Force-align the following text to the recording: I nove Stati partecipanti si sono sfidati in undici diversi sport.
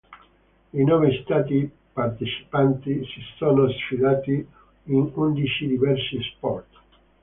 I 0.79 0.83
nove 0.87 1.11
Stati 1.21 1.69
partecipanti 1.93 3.05
si 3.05 3.21
sono 3.37 3.69
sfidati 3.71 4.43
in 4.85 5.11
undici 5.13 5.67
diversi 5.67 6.19
sport. 6.23 6.69